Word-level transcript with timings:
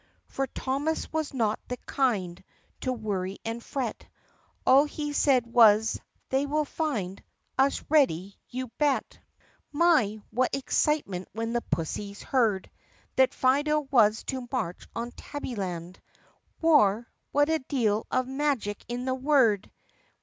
For 0.25 0.47
Thomas 0.47 1.13
was 1.13 1.31
not 1.31 1.59
the 1.67 1.77
kind 1.85 2.43
To 2.79 2.91
worry 2.91 3.37
and 3.45 3.63
fret. 3.63 4.07
All 4.65 4.85
he 4.85 5.13
said 5.13 5.45
was, 5.45 6.01
"They 6.29 6.47
will 6.47 6.65
find 6.65 7.23
Us 7.59 7.83
ready, 7.87 8.35
you 8.49 8.69
bet." 8.79 9.19
109 9.69 9.69
no 9.71 9.91
THE 9.91 9.91
PUSSYCAT 9.91 9.91
PRINCESS 9.91 10.25
hi 10.25 10.25
My! 10.25 10.25
what 10.31 10.55
excitement 11.19 11.27
when 11.33 11.53
the 11.53 11.61
pussies 11.61 12.23
heard 12.23 12.71
That 13.15 13.35
Fido 13.35 13.81
was 13.91 14.23
to 14.23 14.47
march 14.51 14.87
on 14.95 15.11
Tabbyland. 15.11 15.97
War! 16.61 17.07
What 17.31 17.49
a 17.49 17.59
deal 17.59 18.07
of 18.09 18.27
magic 18.27 18.83
in 18.87 19.05
the 19.05 19.13
word 19.13 19.69